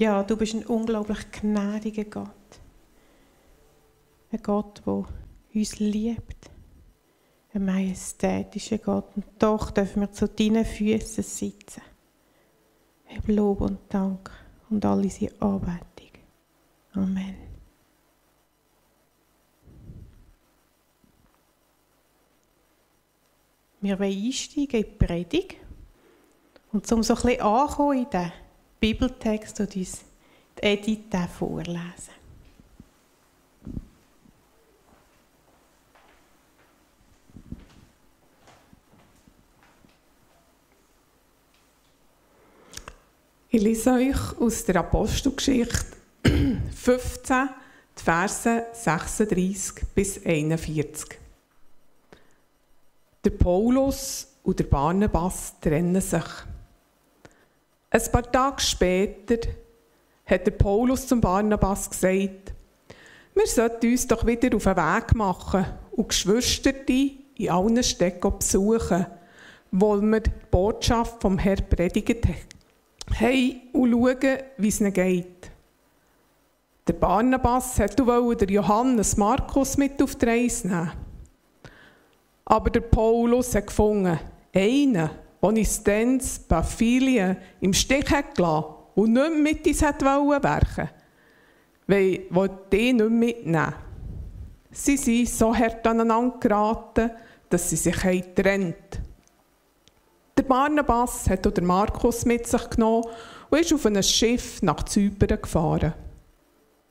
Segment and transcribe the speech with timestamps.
[0.00, 2.30] Ja, du bist ein unglaublich gnädiger Gott.
[4.32, 5.04] Ein Gott, der
[5.54, 6.50] uns liebt.
[7.52, 9.14] Ein majestätischer Gott.
[9.14, 11.82] Und doch dürfen wir zu deinen Füßen sitzen.
[13.14, 14.30] Hab Lob und Dank
[14.70, 16.12] und all unsere Anbetung.
[16.94, 17.36] Amen.
[23.82, 25.56] Wir wollen einsteigen in die Predigt.
[26.72, 28.32] Und um so ein bisschen ankommen in
[28.80, 30.00] Bibeltext und uns
[30.58, 32.20] die Edith vorlesen.
[43.52, 45.84] Ich lese euch aus der Apostelgeschichte
[46.72, 47.48] 15,
[47.98, 51.18] die Verse 36 bis 41.
[53.24, 56.24] Der Paulus und der Barnabas trennen sich.
[57.90, 59.36] Ein paar Tage später
[60.24, 62.52] hat der Paulus zum Barnabas gesagt,
[63.34, 69.06] wir sollten uns doch wieder auf den Weg machen und Geschwister in allen Städten besuchen,
[69.72, 72.26] wo wir die Botschaft vom Herrn predigt
[73.18, 75.50] haben und schauen, wie es ihnen geht.
[76.86, 80.92] Der Barnabas wollte Johannes Markus mit auf die Reise nehmen.
[82.44, 84.18] Aber der Paulus hat gefunden,
[84.54, 85.10] einen,
[85.42, 90.90] der uns dann Paphilien im Stich hat gelassen und nicht mit uns werken wollte,
[91.86, 93.74] weil die nicht mitnehmen.
[94.70, 97.10] Sie sind so hart aneinander geraten,
[97.48, 99.00] dass sie sich getrennt
[100.36, 103.04] Der Barnabas hat den Markus mit sich genommen
[103.50, 105.94] und ist auf ein Schiff nach Zypern gefahren.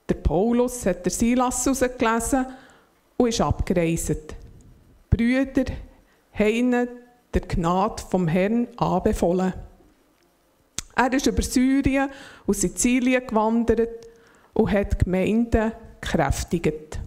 [0.10, 2.46] Der Paulus hat der Silas herausgelesen
[3.16, 4.36] und ist abgereist.
[5.10, 5.66] Brüder
[6.34, 6.99] haben
[7.34, 9.54] der Gnade vom Herrn anbefohlen.
[10.96, 12.10] Er ist über Syrien
[12.46, 14.08] und Sizilien gewandert
[14.54, 15.72] und hat Gemeinden
[16.02, 17.00] gekräftigt.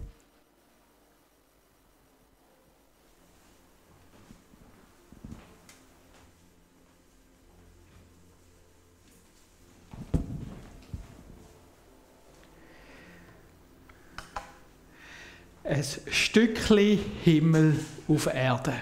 [15.73, 18.73] ein Stückchen Himmel auf Erde.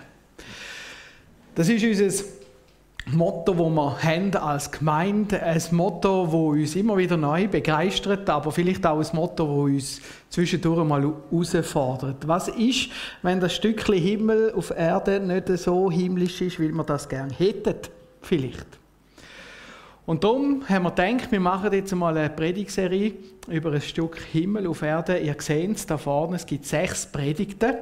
[1.62, 2.24] Das ist unser
[3.12, 8.52] Motto, das wir haben als Gemeinde, ein Motto, das uns immer wieder neu begeistert, aber
[8.52, 10.02] vielleicht auch ein Motto, das uns
[10.32, 12.28] zwischendurch mal herausfordert.
[12.28, 12.90] Was ist,
[13.22, 17.76] wenn das Stückchen Himmel auf Erde nicht so himmlisch ist, wie wir das gerne hätten?
[18.24, 18.66] Vielleicht.
[20.08, 23.14] Und darum haben wir gedacht, wir machen jetzt mal eine Predigserie
[23.48, 25.20] über ein Stück Himmel auf Erde.
[25.20, 27.76] Ihr seht es da vorne, es gibt sechs Predigten.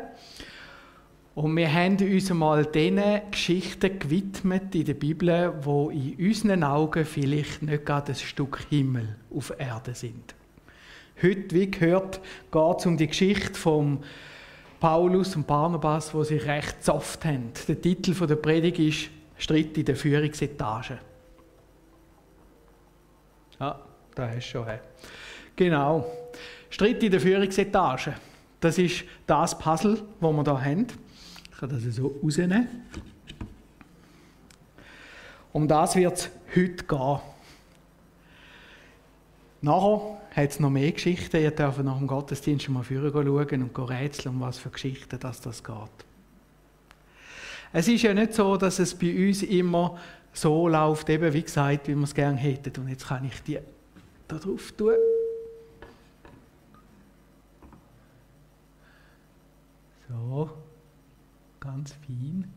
[1.39, 3.01] Und wir haben uns mal diesen
[3.31, 9.15] Geschichten gewidmet in der Bibel, wo in unseren Augen vielleicht nicht gerade ein Stück Himmel
[9.33, 10.35] auf Erde sind.
[11.23, 12.19] Heute, wie gehört,
[12.51, 14.03] geht es um die Geschichte von
[14.81, 17.53] Paulus und Barnabas, wo sie recht soft haben.
[17.69, 20.99] Der Titel der Predigt ist Streit in der Führungsetage.
[23.61, 23.79] Ja,
[24.13, 24.67] da hast du schon.
[25.55, 26.05] Genau.
[26.69, 28.15] Streit in der Führungsetage.
[28.59, 30.87] Das ist das Puzzle, das wir hier haben.
[31.59, 32.69] Ich kann das so rausnehmen.
[35.51, 37.19] Um das wird es heute gehen.
[39.59, 41.35] Nachher hat es noch mehr Geschichten.
[41.35, 45.61] Ihr dürft nach dem Gottesdienst mal schauen und rätseln, um was für Geschichten das, das
[45.61, 45.75] geht.
[47.73, 49.97] Es ist ja nicht so, dass es bei uns immer
[50.31, 52.83] so läuft, eben wie gesagt, wie wir es gerne hätten.
[52.83, 53.59] Und jetzt kann ich die
[54.29, 54.93] da drauf tun.
[60.07, 60.49] So,
[61.59, 62.51] ganz fein.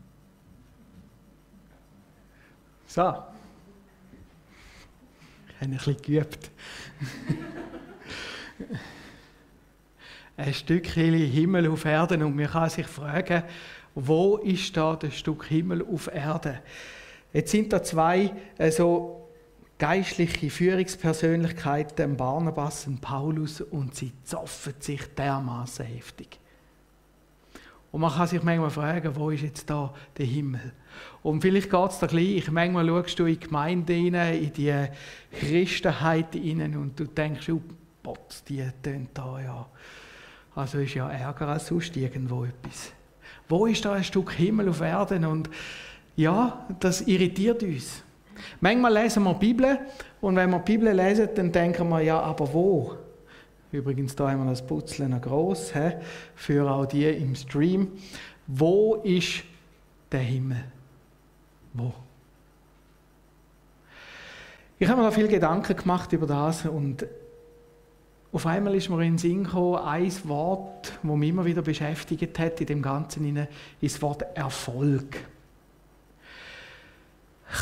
[2.87, 3.01] So.
[5.47, 6.51] Ich habe ein bisschen geübt.
[10.37, 13.43] ein Stückchen Himmel auf Erden und man kann sich fragen,
[13.95, 16.61] wo ist da das Stück Himmel auf Erde?
[17.31, 18.71] Jetzt sind da zwei äh,
[19.77, 26.39] geistliche Führungspersönlichkeiten, Barnabas und Paulus, und sie zoffen sich dermaßen heftig.
[27.93, 30.73] Und man kann sich manchmal fragen, wo ist jetzt da der Himmel?
[31.21, 32.49] Und vielleicht geht es da gleich.
[32.49, 34.87] Manchmal schaust du in die Gemeinde rein, in die
[35.31, 37.61] Christenheit rein und du denkst, oh
[38.01, 39.67] Gott, die tönt da ja.
[40.55, 42.91] Also ist ja Ärger als sonst irgendwo etwas.
[43.47, 45.23] Wo ist da ein Stück Himmel auf Erden?
[45.25, 45.51] Und
[46.15, 48.01] ja, das irritiert uns.
[48.59, 49.77] Manchmal lesen wir die Bibel
[50.19, 52.97] und wenn wir die Bibel lesen, dann denken wir, ja, aber wo?
[53.73, 55.93] Übrigens, da haben wir das Putzle noch gross, he,
[56.35, 57.87] für auch die im Stream.
[58.45, 59.43] Wo ist
[60.11, 60.63] der Himmel?
[61.73, 61.91] Wo?
[64.77, 67.07] Ich habe mir da viel Gedanken gemacht über das und
[68.31, 72.37] auf einmal ist mir in den Sinn gekommen, ein Wort, das mich immer wieder beschäftigt
[72.37, 73.47] hat in dem Ganzen,
[73.81, 75.17] ist das Wort Erfolg.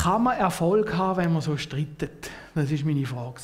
[0.02, 2.30] Kann man Erfolg haben, wenn man so streitet?
[2.54, 3.40] Das ist meine Frage.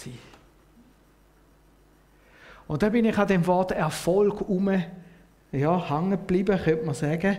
[2.68, 4.70] Und da bin ich an dem Wort Erfolg um,
[5.50, 7.38] ja, hängen geblieben, könnte man sagen.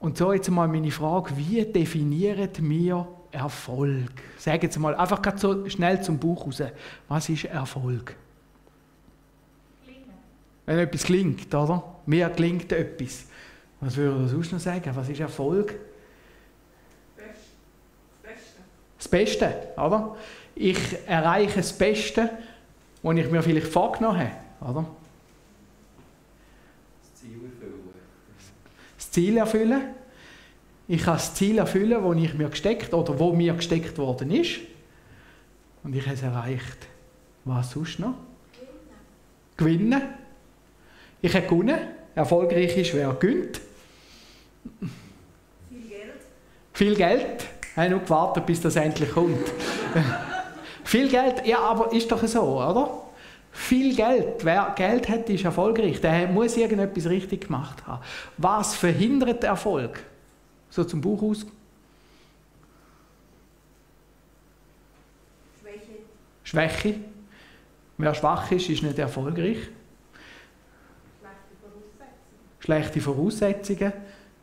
[0.00, 4.10] Und so jetzt mal meine Frage, wie definiert wir Erfolg?
[4.36, 6.62] Sagen jetzt mal einfach ganz so schnell zum Buch raus.
[7.08, 8.16] Was ist Erfolg?
[10.66, 11.82] Wenn etwas klingt, oder?
[12.04, 13.26] Mir klingt etwas.
[13.80, 14.90] Was würde er sonst noch sagen?
[14.94, 15.74] Was ist Erfolg?
[18.98, 20.16] Das Beste, oder?
[20.56, 22.30] Ich erreiche das Beste,
[23.02, 24.86] was ich mir vielleicht vorgenommen habe, oder?
[27.00, 27.82] Das Ziel erfüllen.
[28.96, 29.80] Das Ziel erfüllen.
[30.88, 34.60] Ich kann das Ziel erfüllen, das ich mir gesteckt oder wo mir gesteckt worden ist.
[35.84, 36.86] Und ich habe es erreicht.
[37.44, 38.14] Was sonst noch?
[39.56, 40.00] Gewinnen.
[40.00, 40.02] Gewinnen.
[41.22, 41.78] Ich habe gewonnen.
[42.14, 43.60] Erfolgreich ist, wer gönnt.
[45.70, 46.12] Viel Geld.
[46.72, 47.46] Viel Geld.
[47.70, 49.46] Ich habe nur gewartet, bis das endlich kommt.
[50.88, 53.02] Viel Geld, ja, aber ist doch so, oder?
[53.52, 54.42] Viel Geld.
[54.42, 56.00] Wer Geld hat, ist erfolgreich.
[56.00, 58.02] Der muss irgendetwas richtig gemacht haben.
[58.38, 60.02] Was verhindert Erfolg?
[60.70, 61.44] So zum Buch aus.
[65.60, 65.98] Schwäche.
[66.42, 66.94] Schwäche.
[67.98, 69.58] Wer schwach ist, ist nicht erfolgreich.
[72.60, 73.92] Schlechte Voraussetzungen.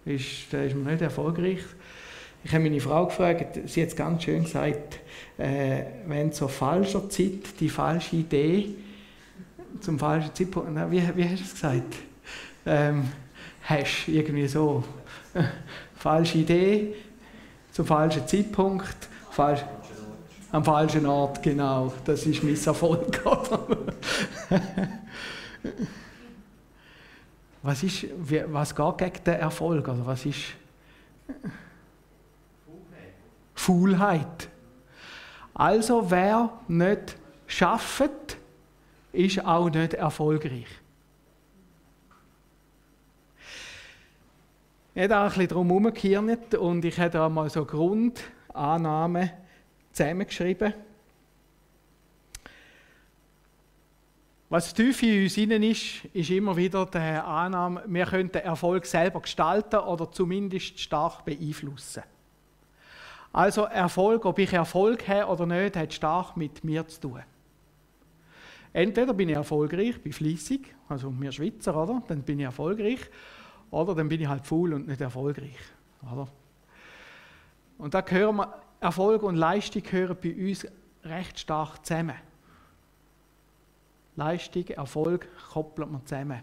[0.06, 1.64] Ist, da ist man nicht erfolgreich.
[2.46, 5.00] Ich habe meine Frau gefragt, sie hat es ganz schön gesagt,
[5.40, 8.76] äh, wenn zur falscher Zeit die falsche Idee
[9.82, 11.96] zum falschen Zeitpunkt, wie, wie hast du es gesagt?
[12.68, 13.10] Ähm,
[13.64, 14.84] hast irgendwie so
[15.96, 16.94] falsche Idee
[17.72, 18.96] zum falschen Zeitpunkt,
[19.32, 19.66] falsch,
[20.52, 21.92] am falschen Ort, genau.
[22.06, 23.26] Das ist mein Erfolg.
[27.64, 28.06] was, ist,
[28.50, 29.90] was geht gegen den Erfolg?
[29.90, 30.44] Also was ist
[33.56, 34.50] Faulheit.
[35.54, 37.18] Also wer nicht
[37.48, 38.38] schafft,
[39.12, 40.68] ist auch nicht erfolgreich.
[44.94, 49.30] Ich habe da ein bisschen drum herumgekehrt und ich habe da mal so Grundannahmen
[49.92, 50.74] zusammengeschrieben.
[54.50, 59.22] Was tief in uns innen ist, ist immer wieder die Annahme, wir könnten Erfolg selber
[59.22, 62.04] gestalten oder zumindest stark beeinflussen.
[63.36, 67.22] Also Erfolg, ob ich Erfolg habe oder nicht, hat stark mit mir zu tun.
[68.72, 72.02] Entweder bin ich erfolgreich, bin fließig, also wir Schweizer, oder?
[72.08, 73.02] Dann bin ich erfolgreich.
[73.72, 75.58] Oder dann bin ich halt faul und nicht erfolgreich.
[76.14, 76.30] Oder?
[77.78, 80.66] Und da gehören wir, Erfolg und Leistung gehören bei uns
[81.04, 82.16] recht stark zusammen.
[84.16, 86.42] Leistung, Erfolg koppelt man zusammen.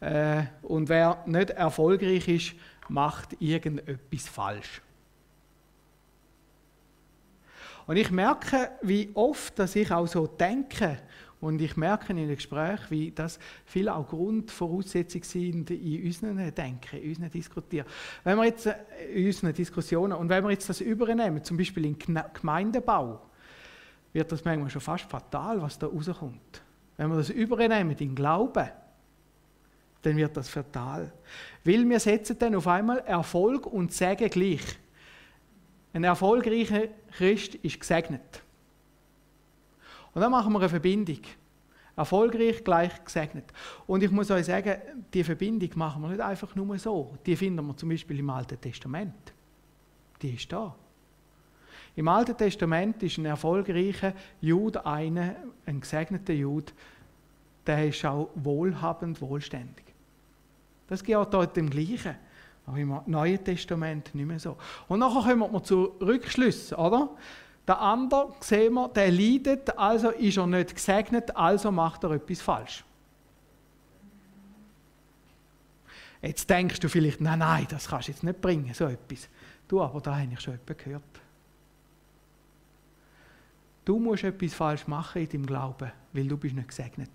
[0.00, 2.54] Äh, und wer nicht erfolgreich ist,
[2.88, 4.80] macht irgendetwas falsch.
[7.86, 10.98] Und ich merke, wie oft, dass ich auch so denke,
[11.40, 16.96] und ich merke in den Gesprächen, wie das viele auch Grundvoraussetzungen sind in unseren Denken,
[16.96, 17.86] in unseren Diskutieren.
[18.24, 18.74] Wenn wir jetzt äh,
[19.14, 23.20] in unseren Diskussionen, und wenn wir jetzt das übernehmen, zum Beispiel im Gemeindebau,
[24.12, 26.62] wird das manchmal schon fast fatal, was da rauskommt.
[26.96, 28.68] Wenn wir das übernehmen in Glauben,
[30.00, 31.12] dann wird das fatal.
[31.64, 34.78] Weil wir setzen dann auf einmal Erfolg und Segen gleich.
[35.96, 38.42] Ein erfolgreicher Christ ist gesegnet.
[40.12, 41.20] Und dann machen wir eine Verbindung.
[41.96, 43.46] Erfolgreich gleich gesegnet.
[43.86, 44.76] Und ich muss euch sagen,
[45.14, 47.16] die Verbindung machen wir nicht einfach nur so.
[47.24, 49.32] Die finden wir zum Beispiel im Alten Testament.
[50.20, 50.76] Die ist da.
[51.94, 54.12] Im Alten Testament ist ein erfolgreicher
[54.42, 56.74] Jude einer, ein gesegneter Jude,
[57.66, 59.86] der ist auch wohlhabend, wohlständig.
[60.88, 62.16] Das geht auch dort im Gleichen.
[62.66, 64.56] Aber im Neuen Testament nicht mehr so.
[64.88, 67.10] Und nachher kommen wir zu Rückschlüssen, oder?
[67.66, 72.40] Der andere, sehen wir, der leidet, also ist er nicht gesegnet, also macht er etwas
[72.40, 72.84] falsch.
[76.22, 79.28] Jetzt denkst du vielleicht, nein, nein, das kannst du jetzt nicht bringen, so etwas.
[79.68, 81.02] Du, aber da habe ich schon etwas gehört.
[83.84, 87.10] Du musst etwas falsch machen in deinem Glauben, weil du bist nicht gesegnet.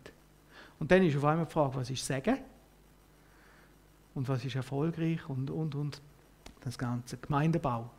[0.80, 2.38] Und dann ist auf einmal die Frage, was ist Segen?
[4.16, 6.02] Und was ist erfolgreich und, und, und.
[6.64, 7.90] Das ganze Gemeindebau.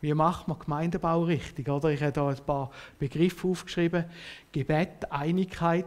[0.00, 1.68] Wie macht man Gemeindebau richtig?
[1.68, 1.90] Oder?
[1.90, 4.04] Ich habe da ein paar Begriffe aufgeschrieben.
[4.50, 5.86] Gebet, Einigkeit,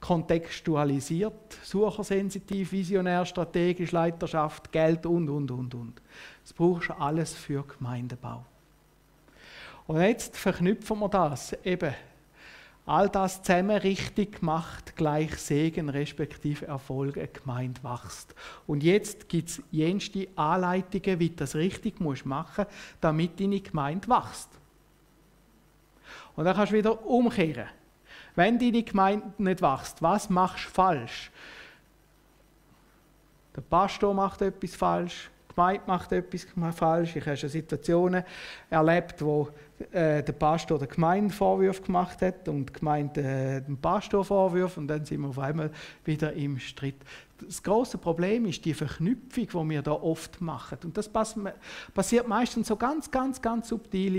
[0.00, 6.02] kontextualisiert, suchersensitiv, visionär, strategisch, Leiterschaft, Geld und, und, und, und.
[6.42, 8.44] Das brauchst du alles für Gemeindebau.
[9.86, 11.94] Und jetzt verknüpfen wir das eben.
[12.86, 18.34] All das zusammen richtig gemacht, gleich Segen respektive Erfolg, eine Gemeinde wächst.
[18.66, 24.06] Und jetzt gibt es jenste Anleitungen, wie du das richtig machen musst, damit deine Gemeinde
[24.08, 24.50] wächst.
[26.36, 27.68] Und dann kannst du wieder umkehren.
[28.34, 31.30] Wenn deine Gemeinde nicht wächst, was machst du falsch?
[33.56, 37.16] Der Pastor macht etwas falsch, die Gemeinde macht etwas falsch.
[37.16, 38.24] Ich habe schon Situationen
[38.68, 39.48] erlebt, wo
[39.90, 44.78] äh, der Pastor der Gemeinde Vorwürfe gemacht hat und die Gemeinde äh, dem Pastor Vorwürfe
[44.78, 45.70] und dann sind wir auf einmal
[46.04, 46.94] wieder im Streit.
[47.40, 50.78] Das große Problem ist die Verknüpfung, die wir da oft machen.
[50.84, 51.10] Und das
[51.92, 54.14] passiert meistens so ganz, ganz, ganz subtil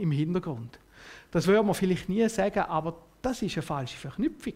[0.00, 0.78] im Hintergrund.
[1.30, 4.54] Das würde man vielleicht nie sagen, aber das ist eine falsche Verknüpfung.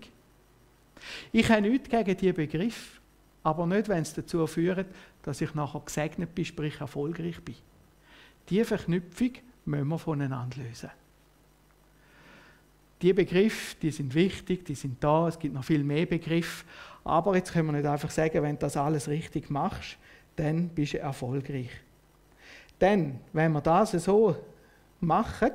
[1.32, 3.00] Ich habe nichts gegen diesen Begriff,
[3.42, 4.86] aber nicht, wenn es dazu führt,
[5.22, 7.54] dass ich nachher gesegnet bin, sprich erfolgreich bin.
[8.50, 9.30] Diese Verknüpfung
[9.66, 10.90] müssen wir voneinander lösen.
[13.02, 16.64] Die Begriffe, die sind wichtig, die sind da, es gibt noch viel mehr Begriffe,
[17.04, 19.98] aber jetzt können wir nicht einfach sagen, wenn du das alles richtig machst,
[20.36, 21.70] dann bist du erfolgreich.
[22.80, 24.36] Denn wenn wir das so
[25.00, 25.52] machen,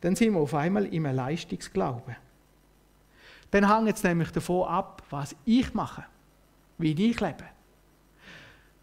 [0.00, 2.16] dann sind wir auf einmal im Leistungsglauben.
[3.50, 6.04] Dann hängt es nämlich davon ab, was ich mache,
[6.78, 7.44] wie ich lebe.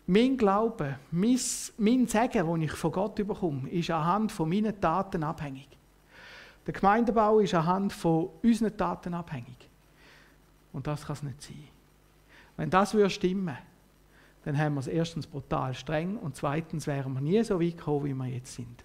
[0.10, 1.38] Mein Glaube, mein,
[1.78, 5.68] mein Segen, den ich von Gott bekomme, ist anhand von meinen Taten abhängig.
[6.66, 9.70] Der Gemeindebau ist anhand von unseren Taten abhängig.
[10.72, 11.68] Und das kann es nicht sein.
[12.56, 13.58] Wenn das würde stimmen,
[14.46, 18.06] dann haben wir es erstens brutal streng und zweitens wären wir nie so weit gekommen,
[18.06, 18.84] wie wir jetzt sind.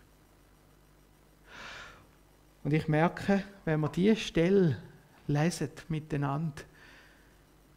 [2.64, 4.78] Und ich merke, wenn wir diese Stelle
[5.28, 6.62] lesen miteinander,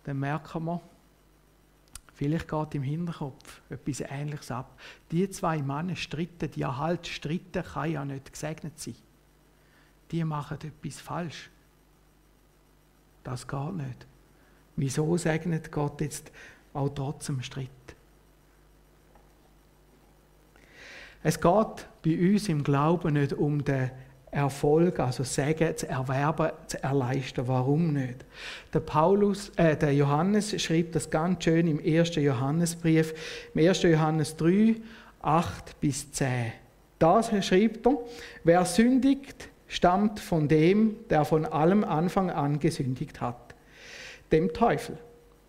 [0.03, 0.81] dann merken wir,
[2.15, 4.79] Vielleicht geht im Hinterkopf etwas Ähnliches ab.
[5.11, 8.95] Die zwei Männer stritten, ja halt, stritten kann ja nicht gesegnet sein.
[10.11, 11.49] Die machen etwas falsch.
[13.23, 14.07] Das geht nicht.
[14.77, 16.31] Wieso segnet Gott jetzt
[16.73, 17.69] auch trotzdem Streit?
[21.21, 23.91] Es geht bei uns im Glauben nicht um den
[24.35, 27.47] Erfolg, also Segen zu erwerben, zu erleisten.
[27.47, 28.25] Warum nicht?
[28.73, 32.15] Der, Paulus, äh, der Johannes schreibt das ganz schön im 1.
[32.15, 33.13] Johannesbrief,
[33.53, 33.83] im 1.
[33.83, 34.75] Johannes 3,
[35.21, 36.51] 8 bis 10.
[36.99, 37.97] Das schreibt er,
[38.43, 43.55] wer sündigt, stammt von dem, der von allem Anfang an gesündigt hat,
[44.31, 44.97] dem Teufel.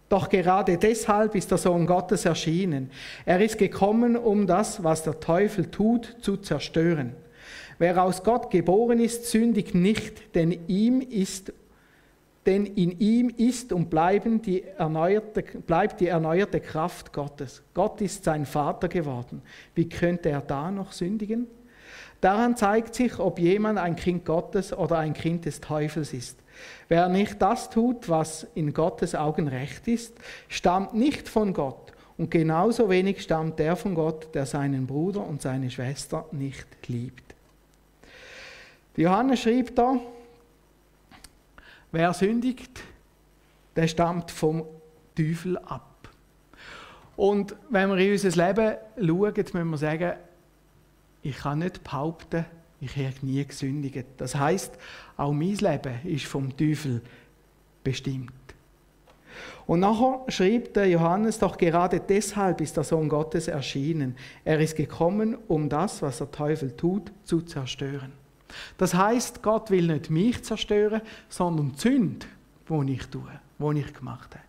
[0.09, 2.91] Doch gerade deshalb ist der Sohn Gottes erschienen.
[3.25, 7.15] Er ist gekommen, um das, was der Teufel tut, zu zerstören.
[7.79, 11.53] Wer aus Gott geboren ist, sündigt nicht, denn ihm ist
[12.47, 17.63] denn in ihm ist und bleiben die erneuerte, bleibt die erneuerte Kraft Gottes.
[17.75, 19.43] Gott ist sein Vater geworden.
[19.75, 21.49] Wie könnte er da noch sündigen?
[22.21, 26.39] Daran zeigt sich, ob jemand ein Kind Gottes oder ein Kind des Teufels ist.
[26.89, 30.15] Wer nicht das tut, was in Gottes Augen recht ist,
[30.49, 31.93] stammt nicht von Gott.
[32.17, 37.26] Und genauso wenig stammt der von Gott, der seinen Bruder und seine Schwester nicht liebt.
[38.97, 39.99] Johannes schreibt da,
[41.93, 42.81] wer sündigt,
[43.75, 44.65] der stammt vom
[45.15, 46.09] Teufel ab.
[47.17, 50.13] Und wenn wir in unser Leben schauen, müssen wir sagen,
[51.23, 52.45] ich kann nicht behaupten,
[52.81, 54.07] ich habe nie gesündigt.
[54.19, 54.75] Das heißt,
[55.17, 57.01] auch mein Leben ist vom Teufel
[57.83, 58.33] bestimmt.
[59.67, 64.17] Und nachher schrieb der Johannes, doch gerade deshalb ist der Sohn Gottes erschienen.
[64.45, 68.13] Er ist gekommen, um das, was der Teufel tut, zu zerstören.
[68.79, 72.27] Das heißt, Gott will nicht mich zerstören, sondern die Sünde,
[72.69, 74.45] die ich tue, die ich gemacht habe.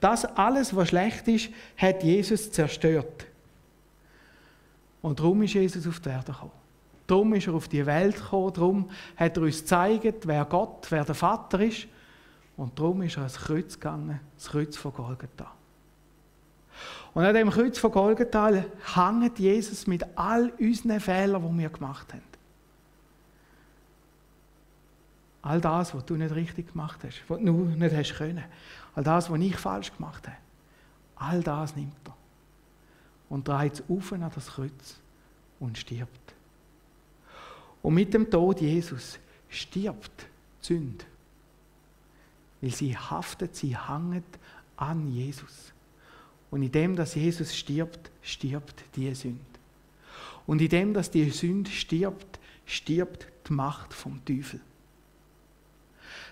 [0.00, 3.26] Das alles, was schlecht ist, hat Jesus zerstört.
[5.02, 6.52] Und darum ist Jesus auf die Erde gekommen.
[7.06, 11.04] Darum ist er auf die Welt gekommen, darum hat er uns gezeigt, wer Gott, wer
[11.04, 11.88] der Vater ist.
[12.56, 15.50] Und darum ist er ans Kreuz gegangen, das Kreuz von Golgatha.
[17.12, 22.12] Und an dem Kreuz von Golgatha hängt Jesus mit all unseren Fehlern, die wir gemacht
[22.12, 22.29] haben.
[25.42, 28.44] All das, was du nicht richtig gemacht hast, was du nicht hast können,
[28.94, 30.36] all das, was ich falsch gemacht habe,
[31.16, 32.16] all das nimmt er
[33.30, 34.98] und dreht es auf an das Kreuz
[35.60, 36.34] und stirbt.
[37.82, 39.18] Und mit dem Tod Jesus
[39.48, 40.26] stirbt
[40.62, 41.04] die Sünde.
[42.60, 44.38] Weil sie haftet, sie hängt
[44.76, 45.72] an Jesus.
[46.50, 49.40] Und in dem, dass Jesus stirbt, stirbt die Sünde.
[50.46, 54.60] Und in dem, dass die Sünde stirbt, stirbt die Macht vom Teufel.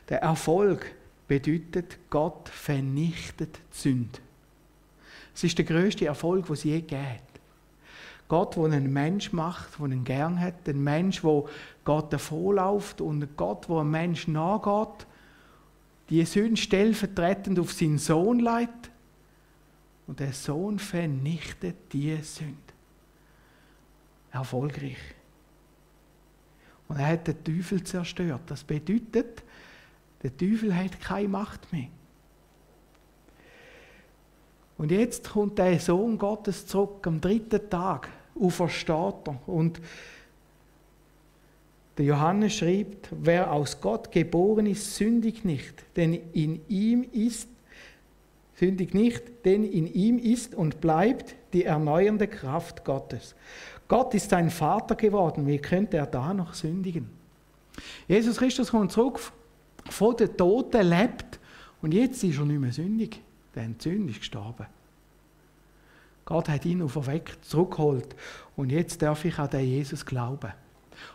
[0.08, 0.94] Der Erfolg
[1.26, 4.18] bedeutet, Gott vernichtet die Sünde.
[5.34, 7.28] Es ist der größte Erfolg, den es je gibt.
[8.28, 11.44] Gott, der einen Mensch macht, der ihn gern hat, ein Mensch, der
[11.84, 15.06] Gott davonläuft und ein Gott, der einem Mensch nachgeht,
[16.10, 18.90] die Sünde stellvertretend auf seinen Sohn leitet
[20.06, 22.56] und der Sohn vernichtet die Sünde.
[24.30, 24.96] Erfolgreich.
[26.88, 28.42] Und er hat den Teufel zerstört.
[28.46, 29.42] Das bedeutet,
[30.22, 31.88] der Teufel hat keine Macht mehr.
[34.76, 38.08] Und jetzt kommt der Sohn Gottes zurück am dritten Tag,
[38.38, 39.40] aufersteht er.
[39.46, 39.80] Und
[41.98, 47.48] der Johannes schreibt, wer aus Gott geboren ist, sündigt nicht, denn in ihm ist,
[48.54, 53.34] sündigt nicht, denn in ihm ist und bleibt die erneuernde Kraft Gottes.
[53.88, 57.10] Gott ist sein Vater geworden, wie könnte er da noch sündigen?
[58.06, 59.32] Jesus Christus kommt zurück
[59.90, 61.38] von den Toten, lebt
[61.82, 63.20] und jetzt ist er nicht mehr sündig.
[63.54, 64.66] Der Sünde ist gestorben.
[66.24, 68.14] Gott hat ihn auferweckt, zurückgeholt
[68.56, 70.52] und jetzt darf ich an den Jesus glauben.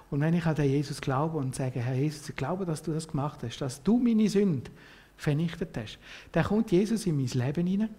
[0.09, 2.93] Und wenn ich an den Jesus glaube und sage, Herr Jesus, ich glaube, dass du
[2.93, 4.71] das gemacht hast, dass du meine Sünde
[5.17, 5.99] vernichtet hast,
[6.31, 7.89] dann kommt Jesus in mein Leben hinein.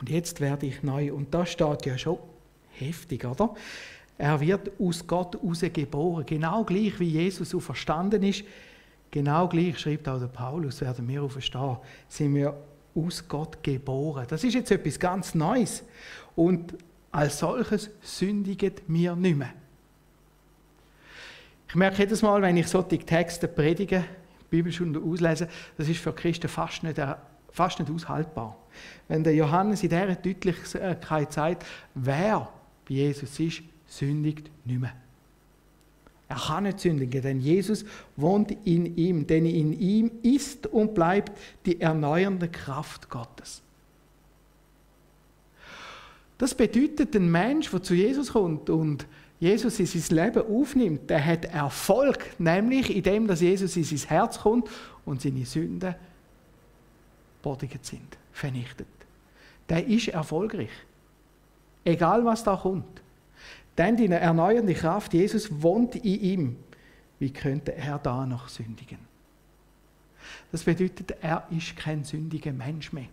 [0.00, 1.12] Und jetzt werde ich neu.
[1.12, 2.18] Und da steht ja schon
[2.72, 3.54] heftig, oder?
[4.18, 5.38] Er wird aus Gott
[5.72, 6.26] geboren.
[6.26, 8.44] Genau gleich wie Jesus so verstanden ist,
[9.12, 11.76] genau gleich schreibt auch der Paulus, werden wir auferstehen,
[12.08, 12.56] sind wir
[12.96, 14.26] aus Gott geboren.
[14.28, 15.84] Das ist jetzt etwas ganz Neues.
[16.34, 16.74] Und
[17.12, 19.52] als solches sündigen wir nicht mehr.
[21.68, 24.04] Ich merke jedes Mal, wenn ich solche Texte predige,
[24.50, 27.00] Bibelstunde auslese, das ist für Christen fast nicht,
[27.50, 28.56] fast nicht aushaltbar.
[29.08, 31.64] Wenn der Johannes in dieser Deutlichkeit sagt,
[31.94, 32.48] wer
[32.86, 34.92] bei Jesus ist, sündigt nicht mehr.
[36.32, 37.84] Er kann nicht sündigen, denn Jesus
[38.16, 43.60] wohnt in ihm, denn in ihm ist und bleibt die erneuernde Kraft Gottes.
[46.38, 49.06] Das bedeutet, ein Mensch, der zu Jesus kommt und
[49.40, 54.38] Jesus in sein Leben aufnimmt, der hat Erfolg, nämlich indem dass Jesus in sein Herz
[54.38, 54.70] kommt
[55.04, 55.94] und seine Sünden
[57.42, 58.86] bodigt sind, vernichtet.
[59.68, 60.70] Der ist erfolgreich.
[61.84, 63.01] Egal was da kommt.
[63.78, 66.56] Denn die erneuernde Kraft Jesus wohnt in ihm.
[67.18, 68.98] Wie könnte er da noch sündigen?
[70.50, 73.06] Das bedeutet, er ist kein sündiger Mensch mehr.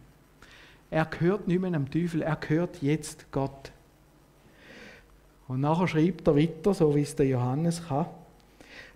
[0.91, 3.71] Er gehört nicht mehr dem Teufel, er gehört jetzt Gott.
[5.47, 8.07] Und nachher schreibt er weiter, so wie es der Johannes kann.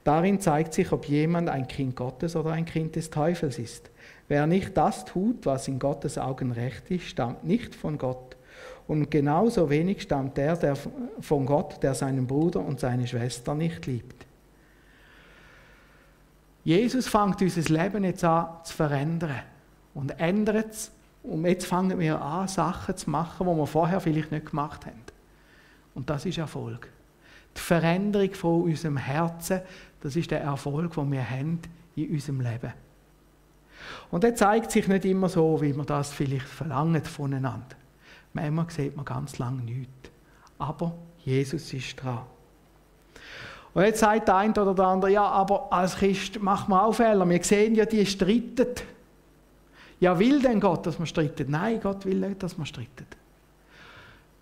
[0.04, 3.90] Darin zeigt sich, ob jemand ein Kind Gottes oder ein Kind des Teufels ist.
[4.28, 8.33] Wer nicht das tut, was in Gottes Augen recht ist, stammt nicht von Gott.
[8.88, 10.78] Und genauso wenig stammt der, der
[11.22, 14.26] von Gott, der seinen Bruder und seine Schwester nicht liebt.
[16.64, 19.42] Jesus fängt unser Leben jetzt an zu verändern
[19.94, 20.92] und ändert es.
[21.24, 25.02] Und jetzt fangen wir an, Sachen zu machen, die wir vorher vielleicht nicht gemacht haben.
[25.96, 26.90] Und das ist Erfolg.
[27.56, 29.62] Die Veränderung von unserem Herzen,
[30.02, 31.60] das ist der Erfolg, den wir haben
[31.96, 32.74] in unserem Leben.
[34.12, 37.76] Und der zeigt sich nicht immer so, wie man das vielleicht verlangt voneinander.
[38.34, 40.10] Manchmal sieht man ganz lange nichts.
[40.58, 42.24] Aber Jesus ist dran.
[43.74, 46.94] Und jetzt sagt der eine oder der andere, ja, aber als Christ machen wir auch
[46.94, 47.28] Fehler.
[47.28, 48.68] Wir sehen ja, die streiten.
[50.00, 51.50] Ja, will denn Gott, dass man streitet?
[51.50, 53.08] Nein, Gott will nicht, dass man streitet.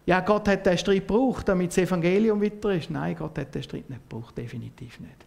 [0.05, 2.89] Ja, Gott hat den Streit gebraucht, damit das Evangelium weiter ist.
[2.89, 5.25] Nein, Gott hat den Streit nicht gebraucht, definitiv nicht.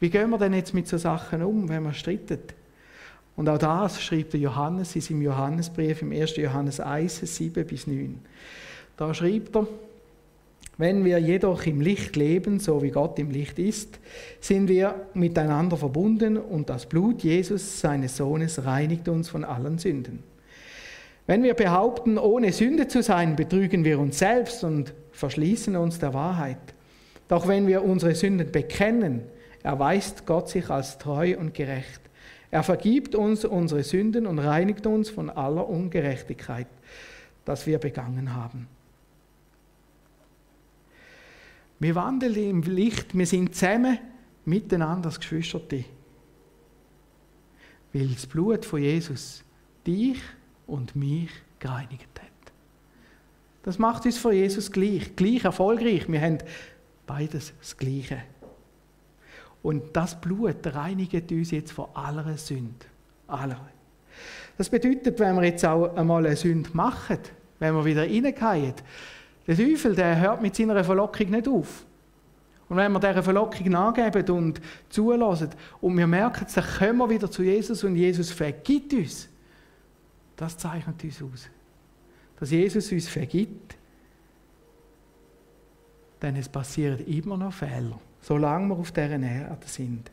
[0.00, 2.40] Wie gehen wir denn jetzt mit so Sachen um, wenn wir streiten?
[3.36, 6.36] Und auch das schreibt der Johannes in seinem Johannesbrief im 1.
[6.36, 8.20] Johannes 1, 7 bis 9.
[8.96, 9.66] Da schreibt er,
[10.76, 14.00] wenn wir jedoch im Licht leben, so wie Gott im Licht ist,
[14.40, 20.24] sind wir miteinander verbunden und das Blut Jesus, seines Sohnes, reinigt uns von allen Sünden.
[21.26, 26.12] Wenn wir behaupten, ohne Sünde zu sein, betrügen wir uns selbst und verschließen uns der
[26.12, 26.58] Wahrheit.
[27.28, 29.22] Doch wenn wir unsere Sünden bekennen,
[29.62, 32.03] erweist Gott sich als treu und gerecht.
[32.54, 36.68] Er vergibt uns unsere Sünden und reinigt uns von aller Ungerechtigkeit,
[37.44, 38.68] das wir begangen haben.
[41.80, 43.98] Wir wandeln im Licht, wir sind zusammen
[44.44, 45.84] miteinander als Geschwisterte.
[47.92, 49.42] Weil das Blut von Jesus
[49.84, 50.22] dich
[50.68, 52.52] und mich gereinigt hat.
[53.64, 56.06] Das macht uns für Jesus gleich, gleich erfolgreich.
[56.06, 56.38] Wir haben
[57.04, 58.22] beides das Gleiche.
[59.64, 62.86] Und das Blut reinigt uns jetzt von aller Sünde.
[63.26, 63.58] Aller.
[64.58, 67.18] Das bedeutet, wenn wir jetzt auch einmal eine Sünde machen,
[67.58, 68.74] wenn wir wieder reingehen,
[69.46, 71.86] der Teufel, der hört mit seiner Verlockung nicht auf.
[72.68, 75.48] Und wenn wir dieser Verlockung nachgeben und zulassen
[75.80, 79.30] und wir merken, dann kommen wir wieder zu Jesus und Jesus vergibt uns,
[80.36, 81.48] das zeichnet uns aus.
[82.38, 83.76] dass Jesus uns vergibt,
[86.20, 90.10] denn es passieren immer noch Fehler, solange wir auf dieser Erde sind.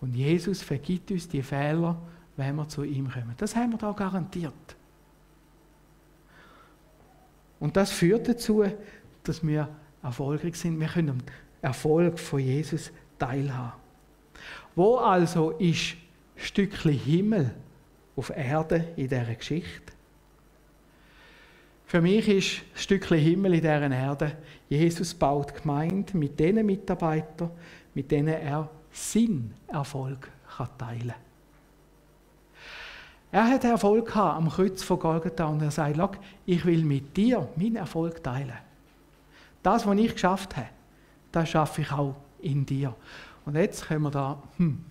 [0.00, 1.96] Und Jesus vergibt uns die Fehler,
[2.36, 3.34] wenn wir zu ihm kommen.
[3.36, 4.52] Das haben wir da garantiert.
[7.60, 8.64] Und das führt dazu,
[9.22, 9.68] dass wir
[10.02, 10.80] erfolgreich sind.
[10.80, 11.22] Wir können
[11.62, 13.78] Erfolg von Jesus teilhaben.
[14.74, 15.96] Wo also ist
[16.34, 17.54] Stückchen Himmel
[18.16, 19.92] auf Erde in dieser Geschichte?
[21.90, 24.36] Für mich ist ein Stückchen Himmel in dieser Erde,
[24.68, 27.50] Jesus baut Gemeinde mit den Mitarbeitern,
[27.94, 31.16] mit denen er seinen Erfolg kann teilen kann.
[33.32, 37.48] Er hat Erfolg gehabt am Kreuz von Golgatha und er sagt, ich will mit dir
[37.56, 38.58] meinen Erfolg teilen.
[39.60, 40.68] Das, was ich geschafft habe,
[41.32, 42.94] das schaffe ich auch in dir.
[43.44, 44.84] Und jetzt können wir da, hm,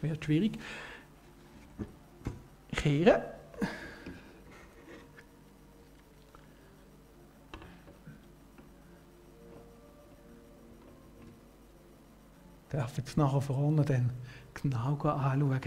[0.00, 0.60] wird schwierig,
[2.72, 3.20] kehren.
[12.70, 14.10] Darf jetzt nachher vorne dann
[14.54, 15.60] genau anschauen.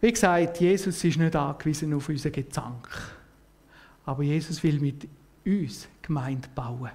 [0.00, 2.88] Wie gesagt, Jesus ist nicht angewiesen auf unseren Gezank.
[4.04, 5.08] Aber Jesus will mit
[5.46, 6.90] uns Gemeinde bauen.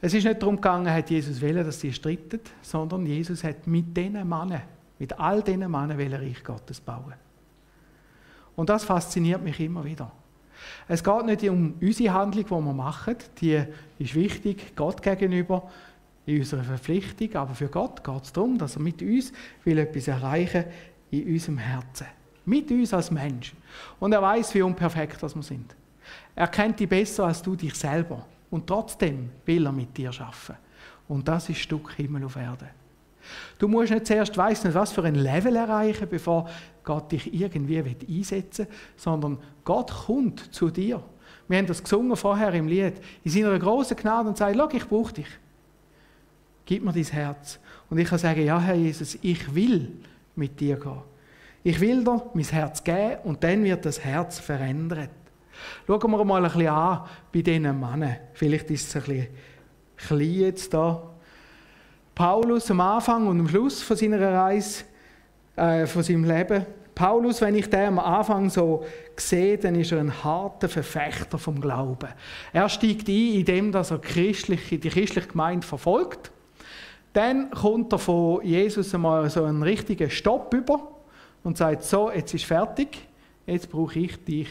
[0.00, 3.96] Es ist nicht darum gegangen, hat Jesus wollen, dass sie streiten, sondern Jesus hat mit
[3.96, 4.62] diesen Männern,
[4.98, 7.14] mit all diesen Männern, will Reich Gottes bauen.
[8.54, 10.10] Und das fasziniert mich immer wieder.
[10.88, 13.62] Es geht nicht um unsere Handlung, die wir machen, die
[13.98, 15.70] ist wichtig, Gott gegenüber,
[16.28, 19.32] in unserer Verpflichtung, aber für Gott geht es darum, dass er mit uns
[19.64, 20.64] will etwas erreichen
[21.10, 22.06] in unserem Herzen.
[22.44, 23.54] Mit uns als Mensch.
[23.98, 25.74] Und er weiß, wie unperfekt wir sind.
[26.34, 28.26] Er kennt dich besser als du dich selber.
[28.50, 30.56] Und trotzdem will er mit dir schaffen.
[31.08, 32.68] Und das ist Stück Himmel auf Erde.
[33.58, 36.48] Du musst nicht zuerst weiss was für ein Level erreichen, bevor
[36.84, 41.02] Gott dich irgendwie einsetzen will, sondern Gott kommt zu dir.
[41.48, 43.00] Wir haben das gesungen vorher im Lied.
[43.24, 45.28] In seiner großen Gnade und sagt, Schau, ich brauche dich.
[46.68, 47.58] Gib mir dein Herz.
[47.88, 49.90] Und ich kann sagen, ja, Herr Jesus, ich will
[50.36, 51.00] mit dir gehen.
[51.64, 55.08] Ich will dir mein Herz geben und dann wird das Herz verändert.
[55.86, 58.16] Schauen wir mal ein bisschen an bei diesen Männern.
[58.34, 59.28] Vielleicht ist es ein bisschen
[59.96, 61.14] klein jetzt da.
[62.14, 64.84] Paulus am Anfang und am Schluss von seiner Reise,
[65.56, 66.66] äh, von seinem Leben.
[66.94, 68.84] Paulus, wenn ich den am Anfang so
[69.16, 72.10] sehe, dann ist er ein harter Verfechter vom Glauben.
[72.52, 76.30] Er steigt ein, indem er die christliche Gemeinde verfolgt
[77.18, 80.86] dann kommt er von Jesus einmal so einen richtigen Stopp über
[81.42, 82.96] und sagt, so, jetzt ist fertig,
[83.44, 84.48] jetzt brauche ich dich.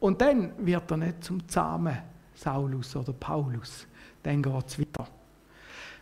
[0.00, 1.98] Und dann wird er nicht zum zahmen
[2.34, 3.86] Saulus oder Paulus.
[4.22, 5.06] Dann geht es weiter.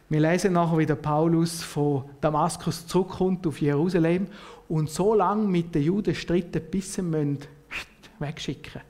[0.09, 4.29] Wir lesen nachher, wie der Paulus von Damaskus zurückkommt auf Jerusalem
[4.69, 7.41] und so lange mit den Juden streitet, bis sie ihn
[8.21, 8.81] wegschicken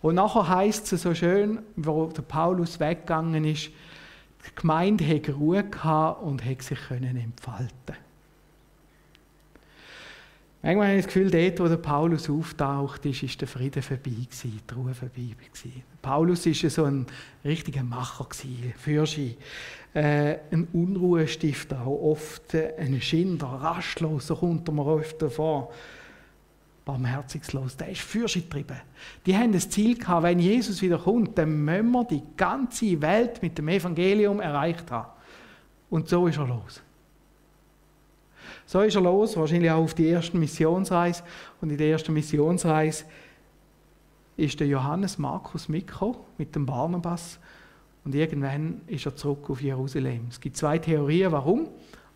[0.00, 3.68] Und nachher heißt es so schön, wo der Paulus weggegangen ist,
[4.46, 5.64] die Gemeinde hat Ruhe
[6.22, 6.78] und hat sich
[7.16, 7.96] entfalten.
[10.64, 14.26] Manchmal habe ich das Gefühl, dort, wo der Paulus auftaucht, ist, ist der Frieden vorbei
[14.70, 15.34] die Ruhe vorbei.
[16.00, 17.06] Paulus war so ein
[17.44, 18.26] richtiger Macher
[18.78, 19.36] Fürschi,
[19.92, 25.70] äh, ein Unruhestifter, auch oft ein Schinder, rastlos, so kommt er mir oft vor
[26.84, 28.76] barmherziglos, der ist fürschgetrieben.
[29.24, 33.42] Die haben das Ziel gehabt, wenn Jesus wieder kommt, dann müssen wir die ganze Welt
[33.42, 35.08] mit dem Evangelium erreicht haben.
[35.90, 36.82] Und so ist er los.
[38.66, 41.22] So ist er los, wahrscheinlich auch auf die erste Missionsreise.
[41.60, 43.04] Und in der ersten Missionsreise
[44.36, 47.38] ist der Johannes Markus mitgekommen mit dem Barnabas.
[48.04, 50.26] Und irgendwann ist er zurück auf Jerusalem.
[50.28, 51.68] Es gibt zwei Theorien, warum,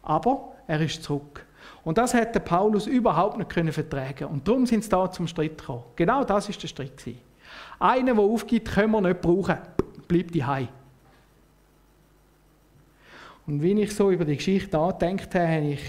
[0.03, 1.47] aber er ist zurück.
[1.89, 5.57] Und das hätte Paulus überhaupt nicht können vertragen Und darum sind sie da zum Streit
[5.57, 5.85] gekommen.
[5.97, 7.19] Genau das ist der Streit gewesen.
[7.79, 9.57] Einer, der aufgibt, können wir nicht brauchen.
[10.07, 10.69] Bleibt die Hai.
[13.47, 15.83] Und wenn ich so über die Geschichte nachgedacht habe, habe ich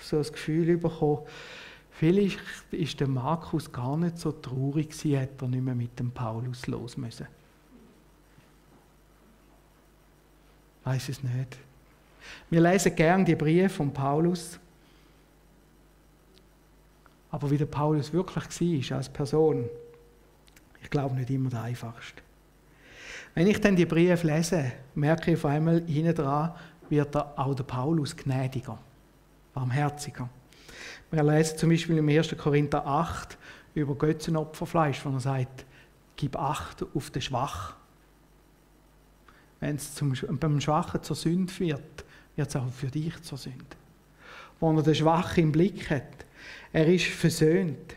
[0.00, 1.18] so das Gefühl bekommen,
[1.90, 6.10] vielleicht ist der Markus gar nicht so traurig gewesen, hätte er nicht mehr mit dem
[6.10, 7.26] Paulus los müssen.
[10.84, 11.58] Weiß es nicht.
[12.48, 14.58] Wir lesen gern die Briefe von Paulus.
[17.30, 19.68] Aber wie der Paulus wirklich war als Person,
[20.82, 22.22] ich glaube nicht immer der einfachste.
[23.34, 26.54] Wenn ich dann die Briefe lese, merke ich auf einmal, hinten dran
[26.88, 28.78] wird auch der Paulus gnädiger,
[29.52, 30.28] barmherziger.
[31.10, 32.36] Wir lesen zum Beispiel im 1.
[32.36, 33.38] Korinther 8
[33.74, 35.66] über Götzenopferfleisch, wo er sagt,
[36.16, 37.76] gib Acht auf den Schwach.
[39.60, 42.04] Wenn es zum, beim Schwachen zur Sünde wird,
[42.36, 43.64] wird es auch für dich zur Sünde.
[44.60, 46.26] Wo er den Schwachen im Blick hat,
[46.72, 47.94] Er ist versöhnt.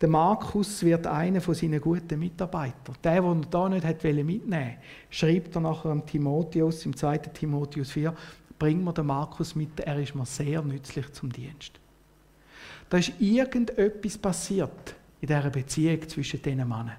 [0.00, 2.96] Der Markus wird einer von seinen guten Mitarbeitern.
[3.04, 4.78] Der, den er da nicht mitnehmen wollte,
[5.10, 7.18] schreibt er nachher am Timotheus, im 2.
[7.18, 8.12] Timotheus 4,
[8.58, 11.78] bring mir den Markus mit, er ist mir sehr nützlich zum Dienst.
[12.90, 16.96] Da ist irgendetwas passiert in dieser Beziehung zwischen diesen Männern.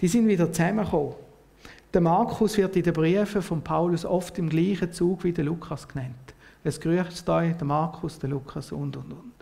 [0.00, 1.14] Die sind wieder zusammengekommen.
[1.94, 5.86] Der Markus wird in den Briefen von Paulus oft im gleichen Zug wie der Lukas
[5.86, 6.34] genannt.
[6.62, 9.35] Es grüßt euch der Markus, der Lukas und und und.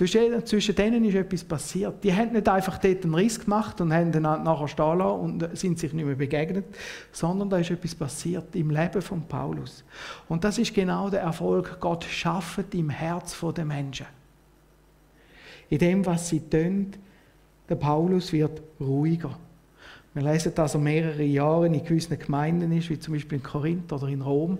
[0.00, 2.02] Zwischen, zwischen denen ist etwas passiert.
[2.02, 5.58] Die haben nicht einfach dort einen Riss gemacht und haben dann nachher stehen lassen und
[5.58, 6.64] sind sich nicht mehr begegnet,
[7.12, 9.84] sondern da ist etwas passiert im Leben von Paulus.
[10.26, 11.76] Und das ist genau der Erfolg.
[11.80, 14.06] Gott schafft im Herz der Menschen.
[15.68, 16.92] In dem, was sie tun,
[17.68, 19.36] der Paulus wird ruhiger.
[20.14, 23.92] Wir lesen, dass er mehrere Jahre in gewissen Gemeinden ist, wie zum Beispiel in Korinth
[23.92, 24.56] oder in Rom.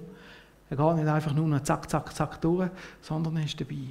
[0.69, 2.69] Er geht nicht einfach nur noch zack, zack, zack durch,
[3.01, 3.89] sondern er ist dabei.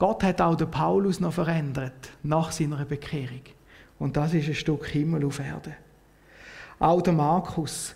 [0.00, 3.42] Gott hat auch den Paulus noch verändert nach seiner Bekehrung.
[3.98, 5.74] Und das ist ein Stück Himmel auf Erde.
[6.78, 7.94] Auch der Markus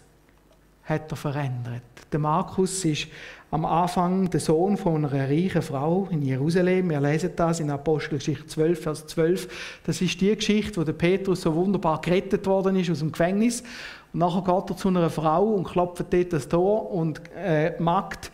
[0.84, 1.82] hat er verändert.
[2.12, 3.06] Der Markus ist
[3.50, 6.90] am Anfang der Sohn von einer reichen Frau in Jerusalem.
[6.90, 9.80] Wir lesen das in Apostelgeschichte 12, Vers 12.
[9.86, 13.62] Das ist die Geschichte, wo der Petrus so wunderbar gerettet worden ist aus dem Gefängnis.
[14.12, 18.30] Und nachher geht er zu einer Frau und klopft dort das Tor und äh, Magd,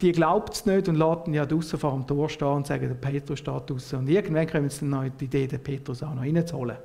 [0.00, 2.88] die glaubt es nicht und lässt ihn ja draußen vor dem Tor stehen und sagen,
[2.88, 3.98] der Petrus steht draußen.
[3.98, 6.76] Und irgendwann kommen sie dann noch die Idee, den Petrus auch noch reinzuholen.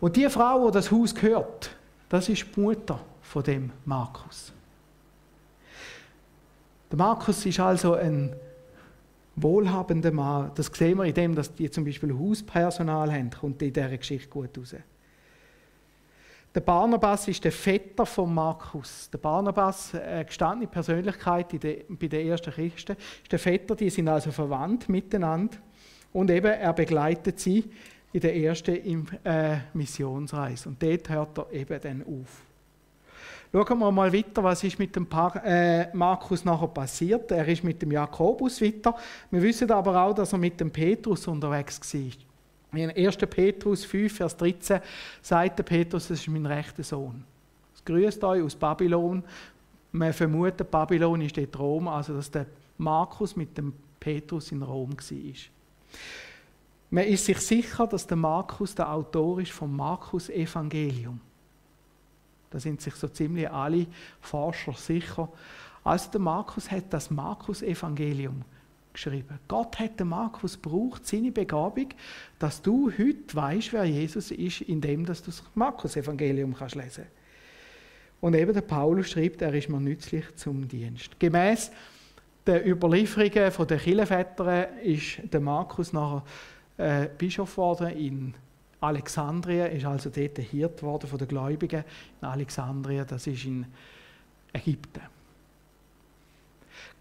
[0.00, 1.70] Und die Frau, die das Haus gehört,
[2.08, 4.52] das ist die Mutter von dem Markus.
[6.90, 8.34] Der Markus ist also ein
[9.36, 10.50] wohlhabender Mann.
[10.54, 14.28] Das sehen wir in dem, dass die zum Beispiel Hauspersonal haben, kommt in dieser Geschichte
[14.28, 14.74] gut raus.
[16.52, 19.08] Der Barnabas ist der Vetter von Markus.
[19.10, 24.32] Der Barnabas, eine gestandene Persönlichkeit bei den ersten Christen, ist der Vetter, die sind also
[24.32, 25.58] verwandt miteinander.
[26.12, 27.70] Und eben, er begleitet sie
[28.12, 30.68] in der ersten äh, Missionsreise.
[30.68, 32.42] Und dort hört er eben dann auf.
[33.52, 35.06] Schauen wir mal weiter, was ist mit dem
[35.44, 37.30] äh, Markus nachher passiert.
[37.30, 38.96] Er ist mit dem Jakobus weiter.
[39.30, 42.29] Wir wissen aber auch, dass er mit dem Petrus unterwegs war.
[42.72, 43.16] In 1.
[43.16, 44.80] Petrus 5, Vers 13
[45.22, 47.24] sagt der Petrus, das ist mein rechter Sohn.
[47.74, 49.24] Es grüßt euch aus Babylon.
[49.92, 52.46] Man vermutet, Babylon ist dort Rom, also dass der
[52.78, 55.34] Markus mit dem Petrus in Rom war.
[56.90, 61.20] Man ist sich sicher, dass der Markus der Autor ist vom Markus-Evangelium.
[62.50, 63.86] Da sind sich so ziemlich alle
[64.20, 65.28] Forscher sicher.
[65.84, 68.42] Also der Markus hat das Markus-Evangelium
[68.92, 69.38] geschrieben.
[69.48, 71.88] Gott hat den Markus gebraucht, seine Begabung,
[72.38, 77.04] dass du heute weißt, wer Jesus ist, indem du das Markus-Evangelium kannst lesen.
[78.20, 81.18] Und eben der Paulus schreibt, er ist mir nützlich zum Dienst.
[81.18, 81.70] Gemäß
[82.46, 86.24] der Überlieferungen der Kirchenväter ist der Markus nachher
[86.76, 88.34] äh, Bischof geworden in
[88.80, 91.84] Alexandria ist also dort Hirt worden von den Gläubigen.
[92.22, 93.66] In Alexandria, das ist in
[94.52, 95.02] Ägypten.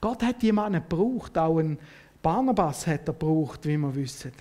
[0.02, 1.78] Gott hat jemanden gebraucht, auch einen
[2.22, 4.32] Barnabas hat er gebraucht, wie wir wissen.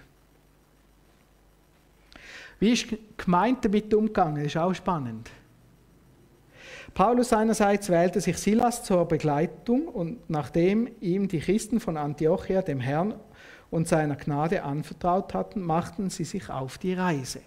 [2.61, 4.37] Wie ist die Gemeinde damit umgegangen?
[4.37, 5.31] Das ist auch spannend.
[6.95, 12.81] Paulus seinerseits wählte sich Silas zur Begleitung und nachdem ihm die Christen von Antiochia dem
[12.81, 13.15] Herrn
[13.71, 17.41] und seiner Gnade anvertraut hatten, machten sie sich auf die Reise.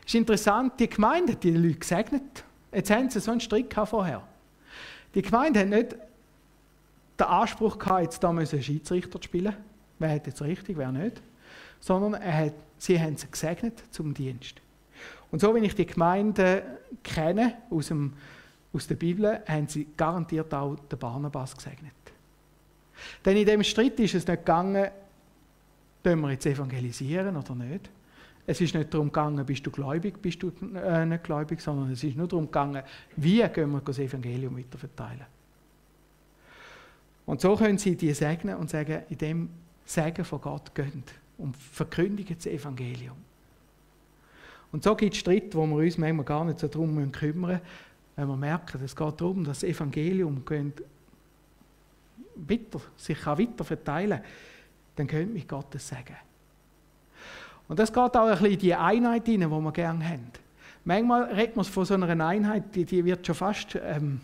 [0.00, 2.44] Es ist interessant, die Gemeinde hat die Leute gesegnet.
[2.72, 4.22] Jetzt haben sie so einen Strick vorher.
[5.14, 5.96] Die Gemeinde hat nicht
[7.18, 9.54] den Anspruch gehabt, jetzt da müssen Schiedsrichter spielen.
[9.98, 11.22] Wer hat jetzt richtig, wer nicht.
[11.80, 14.60] Sondern er hat, sie haben sie gesegnet zum Dienst.
[15.30, 16.62] Und so wie ich die Gemeinde
[17.02, 18.12] kenne aus, dem,
[18.72, 21.92] aus der Bibel, haben sie garantiert auch den Barnabas gesegnet.
[23.24, 24.88] Denn in dem Streit ist es nicht gegangen,
[26.06, 27.90] Tun wir jetzt evangelisieren oder nicht?
[28.46, 32.04] Es ist nicht darum gegangen, bist du gläubig, bist du äh, nicht gläubig, sondern es
[32.04, 32.84] ist nur darum gegangen,
[33.16, 35.26] wie gehen wir das Evangelium weiter verteilen.
[37.26, 39.50] Und so können sie die segnen und sagen, in dem
[39.84, 43.16] Segen von Gott gönnt und verkündigen das Evangelium.
[44.72, 47.60] Und so gibt es Streit, wo wir uns manchmal gar nicht so darum kümmern müssen,
[48.16, 50.42] wenn wir merken, es geht darum, dass das Evangelium
[52.36, 54.30] weiter, sich weiter verteilen kann
[54.96, 56.16] dann könnt mich Gottes sagen.
[57.68, 60.30] Und das geht auch ein bisschen in die Einheit hinein, die wir gerne haben.
[60.84, 64.20] Manchmal redet man von so einer Einheit, die, die wird schon fast ähm,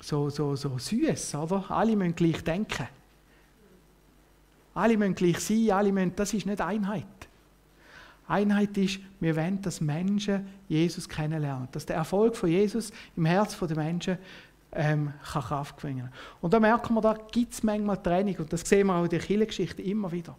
[0.00, 1.70] so, so, so süß, oder?
[1.70, 2.88] Alle müssen gleich denken.
[4.74, 7.04] Alle müssen gleich sein, alle müssen, das ist nicht Einheit.
[8.26, 11.68] Einheit ist, wir wollen, dass Menschen Jesus kennenlernen.
[11.72, 14.18] Dass der Erfolg von Jesus im Herz der Menschen
[14.72, 16.10] ähm, kann Kraft gewinnen
[16.40, 19.10] Und da merken wir, da gibt es manchmal Training und das sehen wir auch in
[19.10, 20.36] der Kirchengeschichte immer wieder.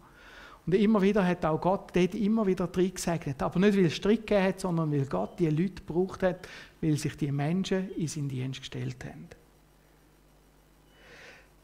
[0.64, 3.42] Und immer wieder hat auch Gott dort immer wieder drin gesegnet.
[3.42, 6.48] Aber nicht, weil es Strick gegeben hat, sondern weil Gott die Leute gebraucht hat,
[6.80, 9.41] weil sich die Menschen in seinen Dienst gestellt haben.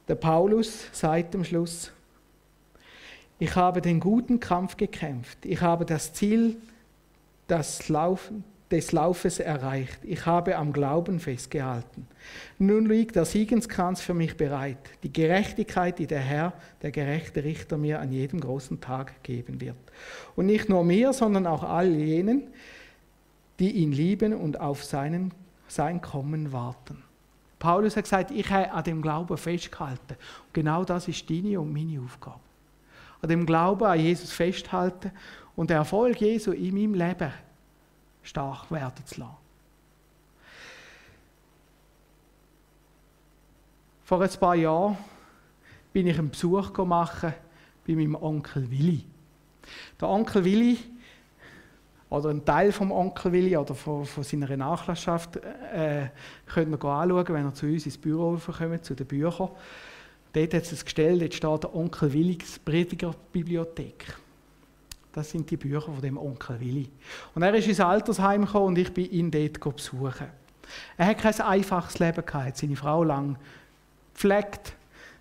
[0.09, 1.93] Der Paulus sagt am Schluss,
[3.39, 6.57] ich habe den guten Kampf gekämpft, ich habe das Ziel
[7.89, 12.07] Laufen, des Laufes erreicht, ich habe am Glauben festgehalten.
[12.59, 17.79] Nun liegt der Siegenskranz für mich bereit, die Gerechtigkeit, die der Herr, der gerechte Richter,
[17.79, 19.77] mir an jedem großen Tag geben wird.
[20.37, 22.49] Und nicht nur mir, sondern auch all jenen,
[23.59, 25.33] die ihn lieben und auf seinen,
[25.67, 27.03] sein Kommen warten.
[27.59, 30.17] Paulus hat gesagt, ich habe an dem Glauben festgehalten.
[30.47, 32.41] Und genau das ist deine und meine Aufgabe.
[33.21, 35.11] An dem Glauben an Jesus festhalten
[35.57, 37.33] und den Erfolg Jesu in meinem Leben
[38.23, 39.37] stark werden zu lassen.
[44.05, 44.97] Vor ein paar Jahren
[45.93, 47.35] bin ich einen Besuch machen
[47.87, 49.05] bei meinem Onkel Willi.
[50.01, 50.79] Der Onkel Willi,
[52.11, 56.09] oder ein Teil vom Onkel Willi oder von, von seiner Nachlasschaft, äh,
[56.47, 59.51] könnt ihr anschauen, wenn ihr zu uns ins Büro kommt, zu den Büchern.
[60.33, 64.15] Dort hat es Gestell, dort steht der Onkel Willis Prediger Bibliothek.
[65.13, 66.91] Das sind die Bücher von dem Onkel Willi.
[67.35, 70.29] Und er ist ins Altersheim gekommen und ich bin ihn dort besuchen.
[70.97, 73.37] Er hat kein einfaches Leben gehabt, seine Frau lang
[74.13, 74.75] gepflegt,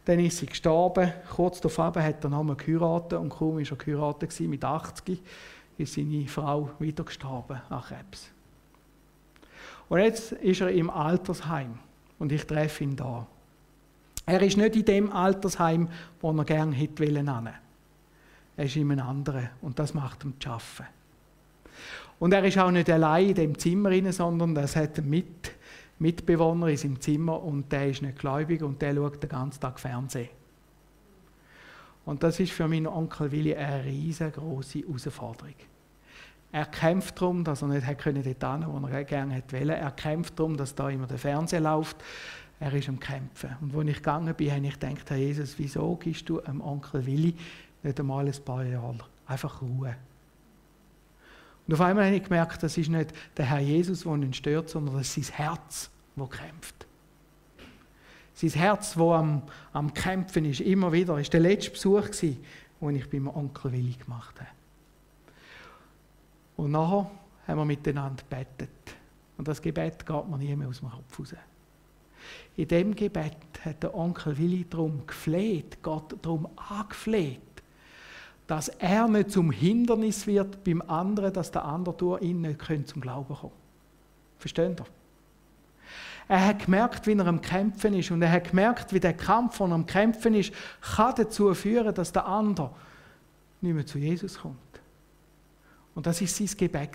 [0.05, 1.11] dann ist sie gestorben.
[1.35, 5.21] Kurz darauf hat er nochmal geheiratet und kaum war er geheiratet mit 80
[5.77, 8.31] ist seine Frau wieder gestorben an Krebs.
[9.89, 11.79] Und jetzt ist er im Altersheim
[12.19, 13.25] und ich treffe ihn da.
[14.25, 15.87] Er ist nicht in dem Altersheim,
[16.19, 17.27] wo er gerne hätte wollen.
[18.57, 20.87] Er ist in einem anderen und das macht ihm zu arbeiten.
[22.19, 25.51] Und er ist auch nicht allein in dem Zimmer, sondern er hat einen Mit
[25.99, 29.79] Mitbewohner in seinem Zimmer und der ist nicht gläubig und der schaut den ganzen Tag
[29.79, 30.29] Fernsehen.
[32.07, 35.55] Und das ist für meinen Onkel Willi eine riesengroße Herausforderung.
[36.53, 40.55] Er kämpft darum, dass er nicht dort hin wo er gerne hätte Er kämpft darum,
[40.55, 41.97] dass da immer der Fernseher läuft.
[42.61, 43.57] Er ist am Kämpfen.
[43.59, 47.05] Und als ich gegangen bin, habe ich gedacht, Herr Jesus, wieso gibst du dem Onkel
[47.05, 47.35] Willi
[47.83, 49.97] nicht einmal ein paar Jahre einfach Ruhe?
[51.67, 54.69] Und auf einmal habe ich gemerkt, das ist nicht der Herr Jesus, der ihn stört,
[54.69, 56.86] sondern das ist sein Herz, das kämpft.
[58.37, 59.41] Sein Herz, das am,
[59.73, 61.15] am Kämpfen ist, immer wieder.
[61.15, 64.51] War der letzte Besuch, den ich bei meinem Onkel Willi gemacht habe.
[66.55, 67.09] Und nachher
[67.47, 68.69] haben wir miteinander gebetet.
[69.39, 71.33] Und das Gebet geht mir nie mehr aus dem Kopf raus.
[72.55, 77.41] In dem Gebet hat der Onkel Willi darum gefleht, Gott darum angefleht,
[78.45, 83.01] dass er nicht zum Hindernis wird beim anderen, dass der andere durch ihn nicht zum
[83.01, 83.53] Glauben kommen
[84.37, 84.96] Versteht ihr?
[86.27, 89.59] Er hat gemerkt, wie er am Kämpfen ist und er hat gemerkt, wie der Kampf,
[89.59, 92.71] er am Kämpfen ist, kann dazu führen, dass der andere
[93.61, 94.57] nicht mehr zu Jesus kommt.
[95.95, 96.91] Und das ist sein Gebet.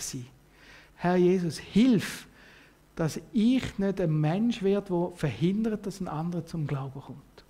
[0.97, 2.29] Herr Jesus, hilf,
[2.95, 7.45] dass ich nicht ein Mensch werde, der verhindert, dass ein anderer zum Glauben kommt.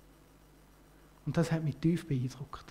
[1.25, 2.65] Und das hat mich tief beeindruckt.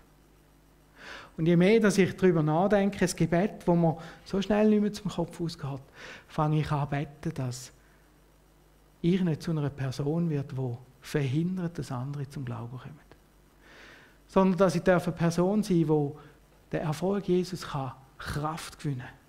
[1.37, 4.93] Und je mehr, dass ich darüber nachdenke, das Gebet, wo man so schnell nicht mehr
[4.93, 5.81] zum Kopf ausgeht,
[6.29, 7.73] fange ich an beten, dass
[9.03, 12.99] ich nicht zu einer Person werde, die verhindert, dass andere zum Glauben kommen.
[14.29, 16.11] Sondern dass ich eine Person sein die
[16.71, 17.67] der Erfolg Jesus
[18.17, 19.23] Kraft gewinnen kann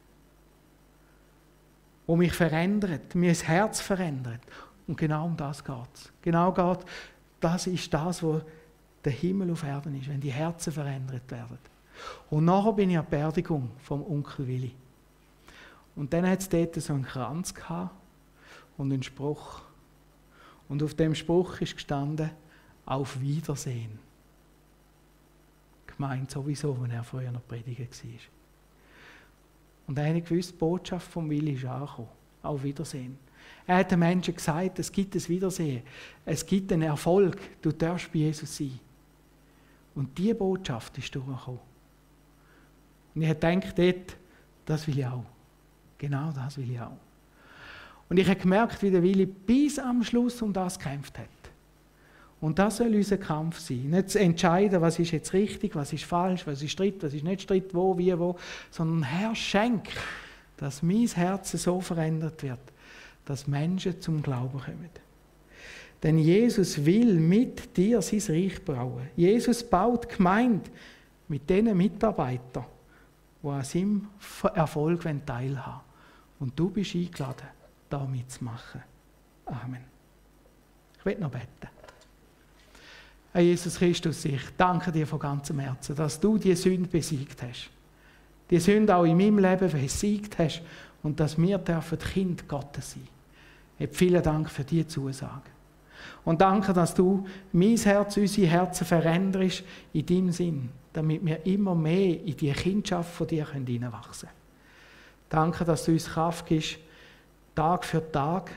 [2.06, 4.42] wo mich verändert, mir das Herz verändert.
[4.88, 6.12] Und genau um das geht es.
[6.22, 6.86] Genau geht,
[7.40, 8.42] das ist das, wo
[9.04, 11.58] der Himmel auf Erden ist, wenn die Herzen verändert werden.
[12.30, 14.76] Und nachher bin ich an der Beerdigung vom Onkel Willi.
[15.96, 17.92] Und dann hat es dort so einen Kranz gehabt
[18.78, 19.62] und einen Spruch.
[20.70, 22.32] Und auf dem Spruch ist gestanden,
[22.86, 24.00] auf Wiedersehen.
[25.88, 28.20] Gemeint sowieso, wenn er früher noch Prediger war.
[29.88, 32.08] Und er hat gewusst, die Botschaft vom Willi ist angekommen.
[32.42, 33.18] Auf Wiedersehen.
[33.66, 35.84] Er hat den Menschen gesagt, es gibt ein Wiedersehen.
[36.26, 37.38] Es gibt einen Erfolg.
[37.62, 38.80] Du darfst bei Jesus sein.
[39.96, 41.60] Und diese Botschaft ist durchgekommen.
[43.16, 44.18] Und ich habe gedacht, dort,
[44.66, 45.26] das will ich auch.
[45.98, 46.98] Genau das will ich auch.
[48.10, 51.28] Und ich habe gemerkt, wie der Willi bis am Schluss um das gekämpft hat.
[52.44, 53.90] Und das soll unser Kampf sein.
[53.90, 57.24] Nicht zu entscheiden, was ist jetzt richtig, was ist falsch, was ist Streit, was ist
[57.24, 58.36] nicht Streit, wo, wie, wo,
[58.70, 59.88] sondern Herr, schenk,
[60.58, 62.60] dass mein Herz so verändert wird,
[63.24, 64.90] dass Menschen zum Glauben kommen.
[66.04, 69.08] Denn Jesus will mit dir sein Reich bauen.
[69.16, 70.70] Jesus baut Gemeinde
[71.30, 72.66] mit den Mitarbeitern,
[73.42, 74.08] die an seinem
[74.54, 75.82] Erfolg teilhaben wollen.
[76.42, 77.48] Und du bist eingeladen,
[77.94, 78.82] da mitzumachen.
[79.46, 79.84] Amen.
[80.98, 81.68] Ich will noch beten.
[83.32, 87.70] Herr Jesus Christus, ich danke dir von ganzem Herzen, dass du die Sünde besiegt hast.
[88.50, 90.62] Die Sünde auch in meinem Leben besiegt hast
[91.04, 93.08] und dass wir dürfen Kind Gottes sein.
[93.78, 95.50] Ich vielen Dank für diese Zusage.
[96.26, 99.64] Und danke, dass du mein Herz, unsere Herzen veränderst
[99.94, 104.40] in deinem Sinn, damit wir immer mehr in die Kindschaft von dir hineinwachsen können.
[105.30, 106.78] Danke, dass du uns Kraft gibst,
[107.56, 108.52] Tag für Tag.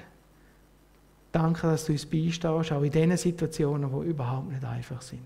[1.33, 5.21] Danke, dass du uns beistehst, auch in den Situationen, die überhaupt nicht einfach sind.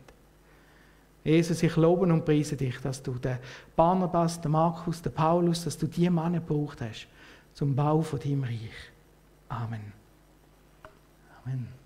[1.23, 3.39] Jesus, ich lobe und preise dich, dass du den
[3.77, 7.07] Barnabas, den Markus, den Paulus, dass du diese Männer gebraucht hast
[7.53, 8.71] zum Bau von deinem Reich.
[9.49, 9.93] Amen.
[11.45, 11.80] Amen.